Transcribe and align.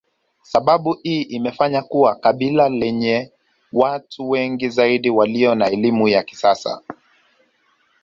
Sababu 0.43 0.93
hii 1.03 1.21
imefanya 1.21 1.81
kuwa 1.81 2.15
kabila 2.15 2.69
lenye 2.69 3.31
watu 3.73 4.29
wengi 4.29 4.69
zaidi 4.69 5.09
walio 5.09 5.55
na 5.55 5.69
elimu 5.69 6.07
ya 6.07 6.23
kisasa 6.23 6.81